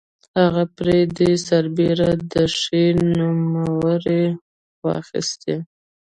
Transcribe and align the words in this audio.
خو 0.47 0.61
پر 0.75 0.87
دې 1.17 1.31
سربېره 1.47 2.11
ده 2.31 2.43
ښې 2.59 2.83
نومرې 3.17 4.23
واخيستې. 4.83 5.55